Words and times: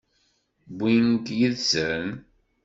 Wwin-k 0.73 1.27
yid-sen? 1.37 2.07